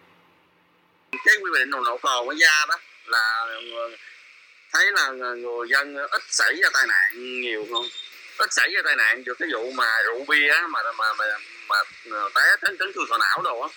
cái 1.12 1.34
quy 1.42 1.50
định 1.58 1.70
nồng 1.70 1.84
độ 1.84 1.98
cồn 2.02 2.28
ở 2.28 2.34
da 2.40 2.66
đó 2.68 2.74
là 3.06 3.46
thấy 4.72 4.86
là 4.92 5.10
người 5.10 5.68
dân 5.68 5.96
ít 5.96 6.22
xảy 6.28 6.54
ra 6.62 6.68
tai 6.72 6.86
nạn 6.86 7.40
nhiều 7.40 7.66
không 7.70 7.84
ít 8.38 8.52
xảy 8.52 8.70
ra 8.74 8.80
tai 8.84 8.96
nạn 8.96 9.24
được 9.24 9.38
cái 9.38 9.48
vụ 9.52 9.70
mà 9.70 10.02
rượu 10.04 10.24
bia 10.28 10.48
á, 10.48 10.66
mà 10.70 10.78
mà 10.98 11.12
mà 11.18 11.24
mà 11.68 11.76
ờ, 12.10 12.30
té 12.34 12.42
chấn 12.62 12.76
chấn 12.78 12.88
thương 12.94 13.04
sọ 13.08 13.18
não 13.18 13.42
đồ 13.42 13.60
á. 13.60 13.68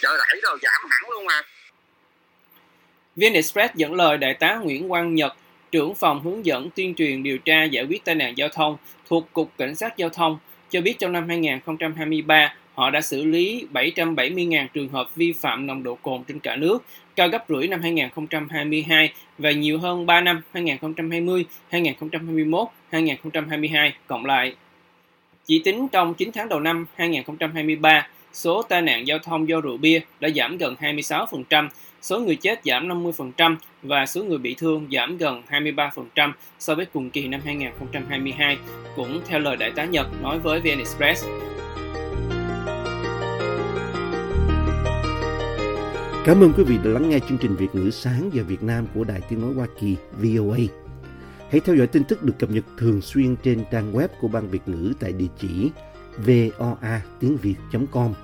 Trời 0.00 0.18
đẩy 0.18 0.40
rồi 0.42 0.58
giảm 0.62 0.90
hẳn 0.90 1.10
luôn 1.10 1.24
mà. 1.24 1.42
VN 3.16 3.32
Express 3.32 3.74
dẫn 3.74 3.94
lời 3.94 4.16
Đại 4.16 4.34
tá 4.34 4.54
Nguyễn 4.62 4.88
Quang 4.88 5.14
Nhật, 5.14 5.32
trưởng 5.72 5.94
phòng 5.94 6.22
hướng 6.24 6.46
dẫn 6.46 6.70
tuyên 6.70 6.94
truyền 6.94 7.22
điều 7.22 7.38
tra 7.38 7.64
giải 7.64 7.84
quyết 7.88 8.04
tai 8.04 8.14
nạn 8.14 8.36
giao 8.36 8.48
thông 8.48 8.76
thuộc 9.08 9.32
Cục 9.32 9.52
Cảnh 9.58 9.74
sát 9.74 9.96
Giao 9.96 10.08
thông, 10.08 10.38
cho 10.70 10.80
biết 10.80 10.98
trong 10.98 11.12
năm 11.12 11.28
2023, 11.28 12.54
họ 12.78 12.90
đã 12.90 13.00
xử 13.00 13.24
lý 13.24 13.66
770.000 13.72 14.66
trường 14.74 14.88
hợp 14.88 15.16
vi 15.16 15.32
phạm 15.32 15.66
nồng 15.66 15.82
độ 15.82 15.94
cồn 15.94 16.24
trên 16.24 16.38
cả 16.38 16.56
nước, 16.56 16.84
cao 17.16 17.28
gấp 17.28 17.44
rưỡi 17.48 17.68
năm 17.68 17.82
2022 17.82 19.12
và 19.38 19.50
nhiều 19.50 19.78
hơn 19.78 20.06
3 20.06 20.20
năm 20.20 20.42
2020, 20.52 21.44
2021, 21.68 22.68
2022 22.90 23.92
cộng 24.06 24.26
lại. 24.26 24.54
Chỉ 25.44 25.62
tính 25.64 25.88
trong 25.92 26.14
9 26.14 26.30
tháng 26.34 26.48
đầu 26.48 26.60
năm 26.60 26.86
2023, 26.94 28.08
số 28.32 28.62
tai 28.62 28.82
nạn 28.82 29.06
giao 29.06 29.18
thông 29.18 29.48
do 29.48 29.60
rượu 29.60 29.76
bia 29.76 30.00
đã 30.20 30.28
giảm 30.28 30.58
gần 30.58 30.74
26%, 30.80 31.68
số 32.02 32.20
người 32.20 32.36
chết 32.36 32.60
giảm 32.64 32.88
50% 32.88 33.56
và 33.82 34.06
số 34.06 34.24
người 34.24 34.38
bị 34.38 34.54
thương 34.54 34.88
giảm 34.92 35.16
gần 35.16 35.42
23% 35.50 36.32
so 36.58 36.74
với 36.74 36.86
cùng 36.86 37.10
kỳ 37.10 37.28
năm 37.28 37.40
2022, 37.44 38.56
cũng 38.96 39.20
theo 39.26 39.38
lời 39.38 39.56
đại 39.56 39.70
tá 39.70 39.84
Nhật 39.84 40.06
nói 40.22 40.38
với 40.38 40.60
VN 40.60 40.78
Express. 40.78 41.24
Cảm 46.28 46.40
ơn 46.40 46.52
quý 46.52 46.64
vị 46.64 46.78
đã 46.84 46.90
lắng 46.90 47.08
nghe 47.08 47.18
chương 47.28 47.38
trình 47.38 47.56
Việt 47.56 47.74
ngữ 47.74 47.90
sáng 47.90 48.30
giờ 48.32 48.44
Việt 48.44 48.62
Nam 48.62 48.86
của 48.94 49.04
Đài 49.04 49.20
Tiếng 49.28 49.40
Nói 49.40 49.54
Hoa 49.54 49.66
Kỳ 49.80 49.96
VOA. 50.12 50.58
Hãy 51.50 51.60
theo 51.60 51.76
dõi 51.76 51.86
tin 51.86 52.04
tức 52.04 52.22
được 52.22 52.32
cập 52.38 52.50
nhật 52.50 52.64
thường 52.78 53.00
xuyên 53.00 53.36
trên 53.36 53.64
trang 53.70 53.92
web 53.92 54.08
của 54.20 54.28
Ban 54.28 54.48
Việt 54.48 54.68
ngữ 54.68 54.92
tại 55.00 55.12
địa 55.12 55.26
chỉ 55.38 55.70
voa 56.16 57.02
tiếng 57.20 57.36
việt.com. 57.36 58.14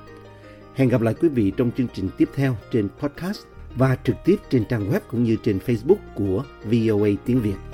Hẹn 0.74 0.88
gặp 0.88 1.00
lại 1.00 1.14
quý 1.20 1.28
vị 1.28 1.52
trong 1.56 1.70
chương 1.76 1.86
trình 1.94 2.08
tiếp 2.18 2.28
theo 2.34 2.56
trên 2.72 2.88
podcast 3.00 3.38
và 3.76 3.96
trực 4.04 4.16
tiếp 4.24 4.36
trên 4.50 4.64
trang 4.64 4.90
web 4.90 5.00
cũng 5.10 5.24
như 5.24 5.36
trên 5.42 5.58
Facebook 5.66 5.98
của 6.14 6.44
VOA 6.64 7.08
tiếng 7.24 7.40
Việt. 7.40 7.73